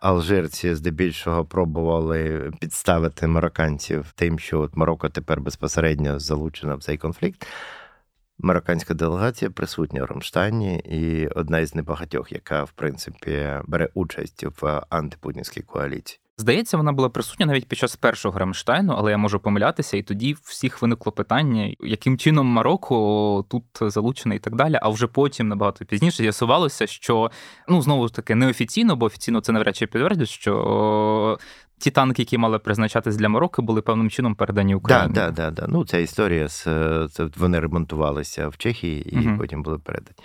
[0.00, 7.46] Алжирці здебільшого пробували підставити марокканців тим, що от Марокко тепер безпосередньо залучена в цей конфлікт.
[8.42, 14.82] Марокканська делегація присутня в Рамштайні, і одна із небагатьох, яка в принципі бере участь в
[14.88, 16.20] антипутінській коаліції.
[16.40, 20.36] Здається, вона була присутня навіть під час першого Рамштайну, але я можу помилятися, і тоді
[20.42, 24.78] всіх виникло питання, яким чином Марокко тут залучене і так далі.
[24.82, 27.30] А вже потім набагато пізніше з'ясувалося, що
[27.68, 31.38] ну знову ж таки неофіційно, бо офіційно це навряд чи підтвердять, що
[31.80, 35.14] ті танки, які мали призначатись для Марокко, були певним чином передані Україні.
[35.14, 35.64] Так, так, так.
[35.68, 36.62] Ну, ця історія з
[37.12, 39.38] це вони ремонтувалися в Чехії і угу.
[39.38, 40.16] потім були передані.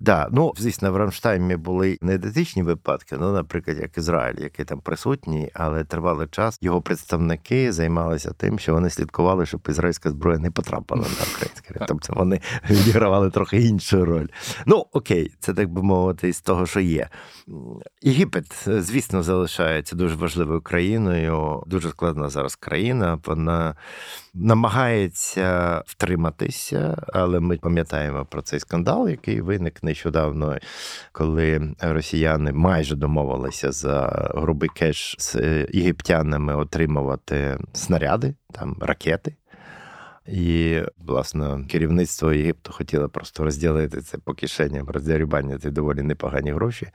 [0.00, 4.80] Да, ну, звісно, в Рамштаймі були не ідентичні випадки, ну, наприклад, як Ізраїль, який там
[4.80, 10.50] присутній, але тривалий час його представники займалися тим, що вони слідкували, щоб ізраїльська зброя не
[10.50, 11.84] потрапила на українське.
[11.88, 14.26] Тобто вони відігравали трохи іншу роль.
[14.66, 17.08] Ну, окей, це так би мовити, з того, що є.
[18.02, 20.91] Єгипет, звісно, залишається дуже важливою країною.
[21.66, 23.18] Дуже складна зараз країна.
[23.24, 23.74] Вона
[24.34, 30.58] намагається втриматися, але ми пам'ятаємо про цей скандал, який виник нещодавно,
[31.12, 35.36] коли росіяни майже домовилися за грубий кеш з
[35.72, 39.36] єгиптянами отримувати снаряди, там ракети.
[40.26, 44.88] І, власне, керівництво Єгипту хотіло просто розділити це по кишеням,
[45.62, 46.88] ці доволі непогані гроші.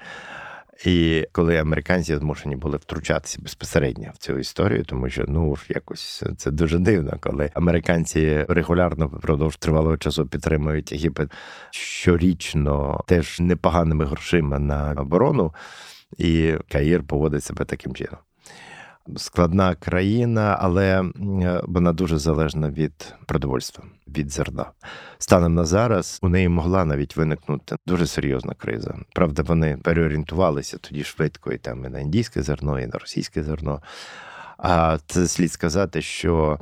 [0.86, 6.52] І коли американці змушені були втручатися безпосередньо в цю історію, тому що ну якось це
[6.52, 11.32] дуже дивно, коли американці регулярно впродовж тривалого часу підтримують Єгипет
[11.72, 15.54] щорічно теж непоганими грошима на оборону,
[16.18, 18.18] і Каїр поводить себе таким чином
[19.16, 21.04] складна країна, але
[21.64, 24.66] вона дуже залежна від продовольства, від зерна.
[25.18, 28.96] Станом на зараз у неї могла навіть виникнути дуже серйозна криза.
[29.14, 33.82] Правда, вони переорієнтувалися тоді швидко і там і на індійське зерно, і на російське зерно.
[34.58, 36.60] А це слід сказати, що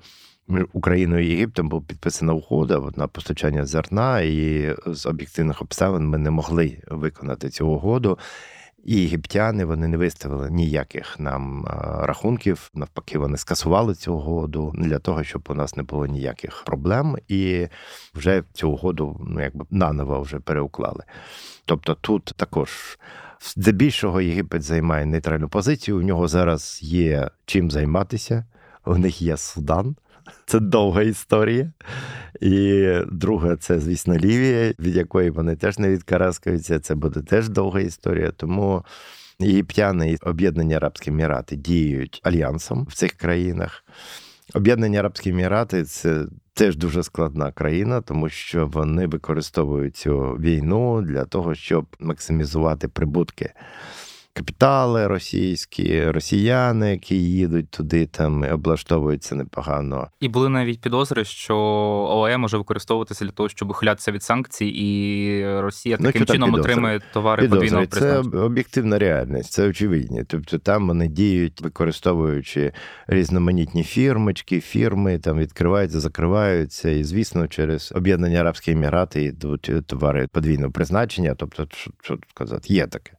[0.74, 6.32] Україною і Єгиптом була підписана угода на постачання зерна, і з об'єктивних обставин ми не
[6.32, 8.18] могли виконати цю угоду.
[8.86, 11.66] І єгиптяни вони не виставили ніяких нам
[12.00, 12.70] рахунків.
[12.74, 17.68] Навпаки, вони скасували цю угоду для того, щоб у нас не було ніяких проблем, і
[18.16, 21.04] вже цю угоду ну якби наново вже переуклали.
[21.66, 23.00] Тобто тут також.
[23.42, 25.98] Здебільшого Єгипет займає нейтральну позицію.
[25.98, 28.46] У нього зараз є чим займатися.
[28.86, 29.96] У них є Судан,
[30.46, 31.72] це довга історія.
[32.42, 36.80] І друга, це, звісно, Лівія, від якої вони теж не відкараскаються.
[36.80, 38.32] Це буде теж довга історія.
[38.32, 38.86] Тому
[39.40, 43.86] єгиптяни і Об'єднані Арабські Емірати діють альянсом в цих країнах.
[44.54, 51.26] Об'єднані Арабські Емірати це теж дуже складна країна, тому що вони використовують цю війну для
[51.26, 53.54] того, щоб максимізувати прибутки
[54.36, 60.08] капітали російські, росіяни, які їдуть туди, там і облаштовуються непогано.
[60.20, 61.58] І були навіть підозри, що
[62.10, 66.50] ОАЕ може використовуватися для того, щоб ухилятися від санкцій, і Росія ну, таким ну, чином
[66.50, 66.72] підозри?
[66.72, 67.60] отримує товари підозри.
[67.60, 68.32] подвійного призначення.
[68.32, 70.24] Це об'єктивна реальність, це очевидні.
[70.24, 72.72] Тобто там вони діють, використовуючи
[73.08, 80.72] різноманітні фірмочки, фірми там відкриваються, закриваються, і звісно, через об'єднані Арабські Емірати йдуть товари подвійного
[80.72, 81.36] призначення.
[81.38, 83.12] Тобто, що, що сказати, є таке.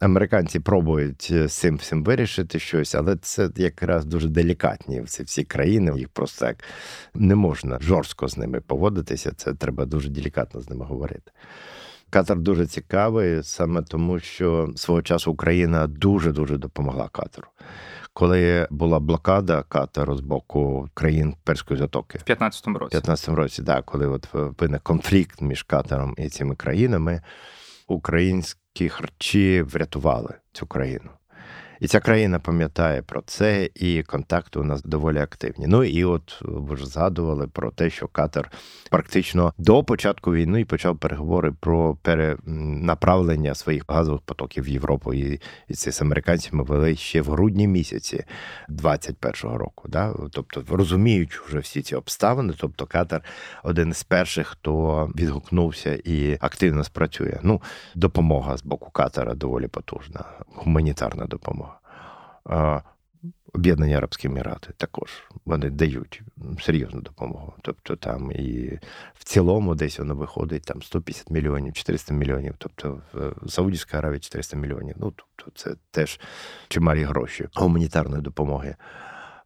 [0.00, 5.44] Американці пробують е, з цим всім вирішити щось, але це якраз дуже делікатні ці всі
[5.44, 5.92] країни.
[5.96, 6.64] Їх просто так
[7.14, 9.32] не можна жорстко з ними поводитися.
[9.36, 11.30] Це треба дуже делікатно з ними говорити.
[12.10, 17.48] Катар дуже цікавий саме тому, що свого часу Україна дуже дуже допомогла Катару.
[18.12, 23.62] Коли була блокада Катару з боку країн Перської затоки в 15-му році, В 15-му році,
[23.62, 27.22] да, коли от виник конфлікт між Катаром і цими країнами,
[27.88, 31.10] українські ті харчі врятували цю країну.
[31.80, 35.66] І ця країна пам'ятає про це, і контакти у нас доволі активні.
[35.66, 38.50] Ну і от ви ж згадували про те, що Катар
[38.90, 45.14] практично до початку війни почав переговори про перенаправлення своїх газових потоків в Європу.
[45.14, 48.24] І, і це з американцями вели ще в грудні місяці
[48.68, 49.88] 21-го року.
[49.88, 50.14] Да?
[50.32, 53.22] Тобто, розуміючи вже всі ці обставини, тобто Катар
[53.64, 57.38] один з перших, хто відгукнувся і активно спрацює.
[57.42, 57.62] Ну,
[57.94, 61.67] допомога з боку Катара доволі потужна, гуманітарна допомога.
[63.54, 65.10] Об'єднані Арабські Емірати також
[65.44, 66.22] вони дають
[66.60, 67.52] серйозну допомогу.
[67.62, 68.78] Тобто там і
[69.14, 72.54] в цілому десь воно виходить там 150 мільйонів, 400 мільйонів.
[72.58, 74.96] Тобто в Саудівській Аравії 400 мільйонів.
[74.98, 76.20] Ну тобто це теж
[76.68, 78.76] чималі гроші гуманітарної допомоги.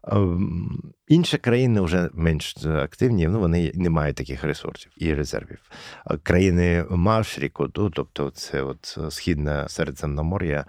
[0.05, 5.59] Ем, інші країни вже менш активні, ну вони не мають таких ресурсів і резервів.
[6.23, 10.65] Країни Машріку, тобто це от східне Середземномор'я,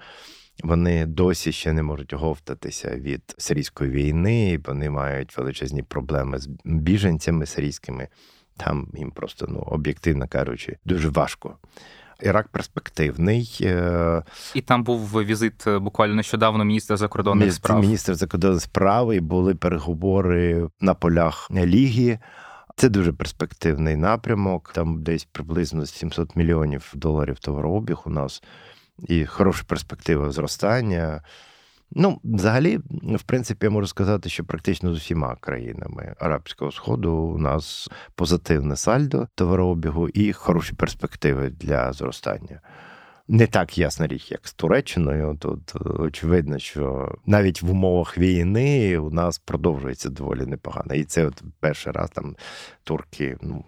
[0.64, 7.46] вони досі ще не можуть оговтатися від сирійської війни, вони мають величезні проблеми з біженцями
[7.46, 8.08] сирійськими.
[8.58, 11.58] Там їм просто, ну об'єктивно кажучи, дуже важко.
[12.22, 13.58] Ірак перспективний.
[13.62, 14.24] Е,
[14.54, 17.82] і там був візит е, буквально нещодавно міністра закордонних Міністр, справ.
[17.82, 22.20] Міністр закордонних справ і були переговори на полях Ліги.
[22.76, 24.72] Це дуже перспективний напрямок.
[24.76, 28.44] Там десь приблизно 700 мільйонів доларів товарообіг у нас
[29.00, 31.22] і хороша перспектива зростання.
[31.96, 32.80] Ну, взагалі,
[33.16, 38.76] в принципі, я можу сказати, що практично з усіма країнами Арабського Сходу у нас позитивне
[38.76, 42.62] сальдо товарообігу і хороші перспективи для зростання.
[43.28, 45.38] Не так ясна річ, як з Туреччиною.
[45.40, 50.94] Тут очевидно, що навіть в умовах війни у нас продовжується доволі непогано.
[50.94, 52.36] І це от перший раз там
[52.84, 53.66] турки ну,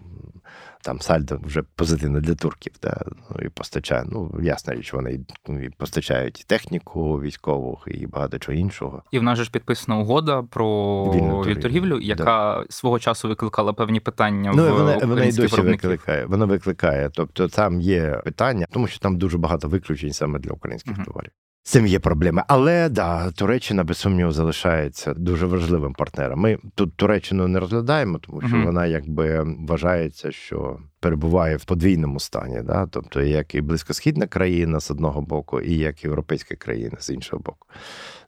[0.86, 3.00] там сальдо вже позитивне для турків, да?
[3.30, 4.04] ну, і постачає.
[4.06, 9.02] Ну, ясна річ, вони і постачають і техніку військову, і багато чого іншого.
[9.10, 10.66] І в нас же ж підписана угода про
[11.14, 12.64] Вільну торгівлю, яка да.
[12.68, 16.26] свого часу викликала певні питання ну, в вона, вона і досі викликає.
[16.26, 17.10] Вона викликає.
[17.12, 21.04] Тобто там є питання, тому що там дуже багато виключень саме для українських uh-huh.
[21.04, 21.30] товарів
[21.66, 22.42] цим є проблеми.
[22.48, 26.40] Але да, Туреччина без сумніву залишається дуже важливим партнером.
[26.40, 32.20] Ми тут Туреччину не розглядаємо, тому що uh вона якби вважається, що перебуває в подвійному
[32.20, 32.86] стані, да?
[32.86, 37.66] тобто як і близькосхідна країна з одного боку, і як європейська країна з іншого боку.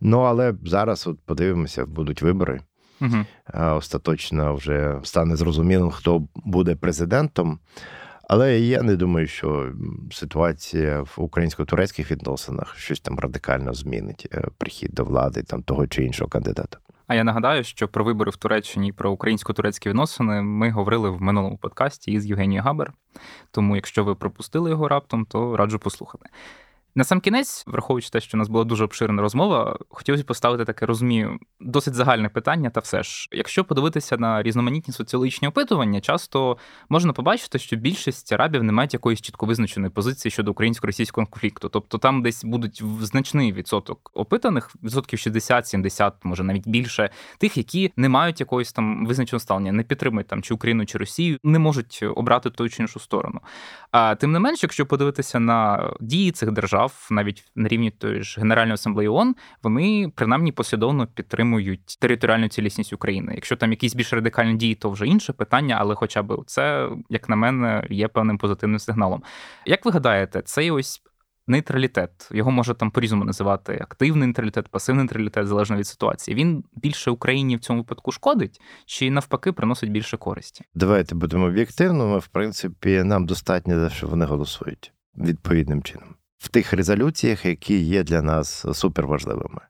[0.01, 2.61] Ну але зараз от подивимося, будуть вибори.
[3.01, 3.25] uh
[3.77, 7.59] Остаточно вже стане зрозумілим, хто буде президентом.
[8.29, 9.73] Але я не думаю, що
[10.11, 16.05] ситуація в українсько-турецьких відносинах щось там радикально змінить е, прихід до влади там того чи
[16.05, 16.79] іншого кандидата.
[17.07, 21.57] А я нагадаю, що про вибори в Туреччині про українсько-турецькі відносини ми говорили в минулому
[21.57, 22.93] подкасті із Євгенією Габер.
[23.51, 26.29] Тому, якщо ви пропустили його раптом, то раджу послухати.
[26.95, 30.87] На сам кінець, враховуючи те, що у нас була дуже обширна розмова, хотілося поставити таке,
[30.87, 32.71] розумію, досить загальне питання.
[32.71, 36.59] Та все ж, якщо подивитися на різноманітні соціологічні опитування, часто
[36.89, 41.69] можна побачити, що більшість арабів не мають якоїсь чітко визначеної позиції щодо українсько-російського конфлікту.
[41.69, 48.09] Тобто там десь будуть значний відсоток опитаних, відсотків 60-70, може навіть більше, тих, які не
[48.09, 52.51] мають якоїсь там визначеного ставлення, не підтримують там чи Україну, чи Росію, не можуть обрати
[52.51, 53.41] ту чи іншу сторону.
[53.91, 58.23] А тим не менш, якщо подивитися на дії цих держав держав, навіть на рівні тої
[58.23, 63.33] ж Генеральної асамблеї ООН, вони принаймні послідовно підтримують територіальну цілісність України.
[63.35, 67.29] Якщо там якісь більш радикальні дії, то вже інше питання, але хоча б це, як
[67.29, 69.23] на мене, є певним позитивним сигналом.
[69.67, 71.03] Як ви гадаєте, цей ось
[71.47, 76.35] нейтралітет, його може там по-різному називати активний нейтралітет, пасивний нейтралітет, залежно від ситуації.
[76.35, 80.65] Він більше Україні в цьому випадку шкодить чи навпаки приносить більше користі?
[80.75, 82.19] Давайте будемо об'єктивними.
[82.19, 88.23] В принципі, нам достатньо, що вони голосують відповідним чином в тих резолюціях, які є для
[88.23, 89.61] нас суперважливими.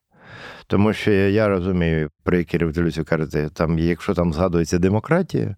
[0.67, 5.57] Тому що я розумію, про які резолюції кажете, там, якщо там згадується демократія,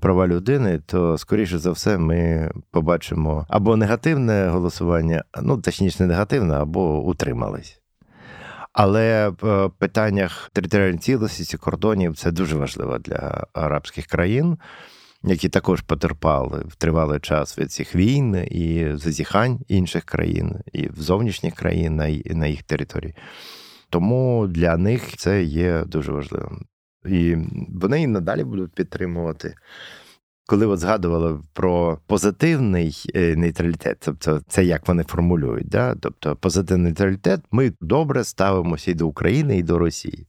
[0.00, 6.54] права людини, то скоріше за все ми побачимо або негативне голосування, ну точніше, не негативне,
[6.54, 7.78] або утримались.
[8.72, 14.58] Але в питаннях територіальної цілості кордонів це дуже важливо для арабських країн
[15.24, 21.00] які також потерпали в тривалий час від цих війн і зазіхань інших країн, і в
[21.00, 21.96] зовнішніх країн
[22.26, 23.14] на їх території.
[23.90, 26.66] Тому для них це є дуже важливим.
[27.06, 27.36] І
[27.68, 29.54] вони і надалі будуть підтримувати.
[30.46, 35.94] Коли от згадували про позитивний е, нейтралітет, тобто це як вони формулюють, да?
[35.94, 40.26] тобто позитивний нейтралітет, ми добре ставимося і до України, і до Росії.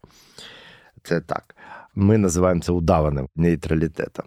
[1.03, 1.55] Це так.
[1.95, 4.25] Ми називаємо це удаваним нейтралітетом.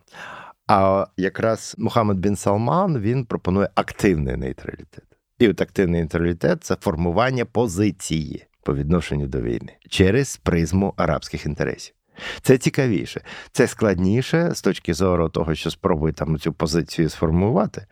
[0.66, 5.04] А якраз Мухаммед Бін Салман він пропонує активний нейтралітет.
[5.38, 11.94] І от активний нейтралітет це формування позиції по відношенню до війни через призму арабських інтересів.
[12.42, 13.20] Це цікавіше,
[13.52, 17.86] це складніше з точки зору того, що спробує там цю позицію сформувати.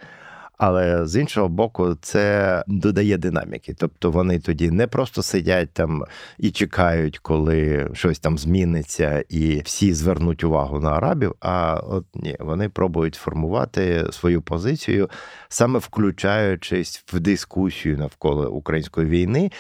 [0.59, 3.75] Але з іншого боку, це додає динаміки.
[3.79, 6.05] Тобто вони тоді не просто сидять там
[6.39, 11.35] і чекають, коли щось там зміниться, і всі звернуть увагу на арабів.
[11.41, 15.11] А от ні, вони пробують формувати свою позицію,
[15.49, 19.51] саме включаючись в дискусію навколо української війни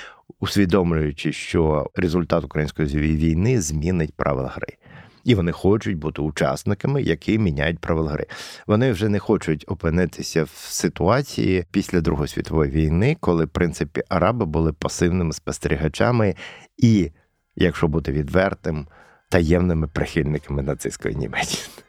[0.40, 4.76] усвідомлюючи, що результат української війни змінить правила гри.
[5.24, 8.26] І вони хочуть бути учасниками, які міняють правила гри.
[8.66, 14.46] Вони вже не хочуть опинитися в ситуації після Другої світової війни, коли в принципі араби
[14.46, 16.34] були пасивними спостерігачами
[16.76, 17.10] і,
[17.56, 18.86] якщо бути відвертим,
[19.30, 21.84] таємними прихильниками нацистської Німеччини.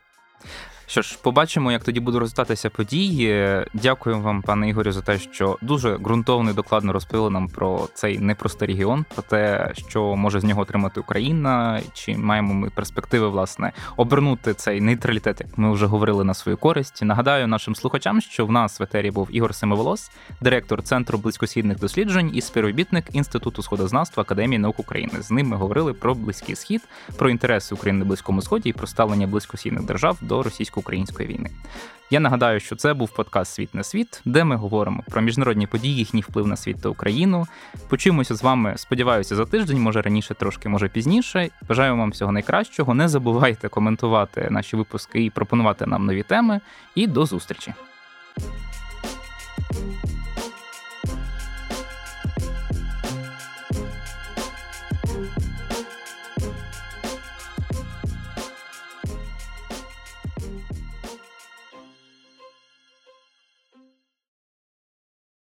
[0.87, 3.45] Що ж, побачимо, як тоді будуть розгортатися події.
[3.73, 8.19] Дякую вам, пане Ігорю, за те, що дуже ґрунтовно і докладно розповіли нам про цей
[8.19, 13.71] непростий регіон, про те, що може з нього отримати Україна, чи маємо ми перспективи власне
[13.97, 17.03] обернути цей нейтралітет, як ми вже говорили на свою користь.
[17.03, 20.11] Нагадаю нашим слухачам, що в нас в етері був Ігор Семиволос,
[20.41, 25.13] директор центру близькосхідних досліджень і співробітник інституту сходознавства Академії наук України.
[25.21, 26.81] З ним ми говорили про близький схід,
[27.17, 31.49] про інтереси України на близькому сході і про ставлення близькосхідних держав до російського російсько-української війни.
[32.09, 35.95] Я нагадаю, що це був подкаст Світ на світ, де ми говоримо про міжнародні події,
[35.95, 37.47] їхній вплив на світ та Україну.
[37.89, 38.73] Почуємося з вами.
[38.75, 41.49] Сподіваюся, за тиждень, може раніше, трошки, може пізніше.
[41.69, 42.93] Бажаю вам всього найкращого.
[42.93, 46.61] Не забувайте коментувати наші випуски і пропонувати нам нові теми.
[46.95, 47.73] І до зустрічі.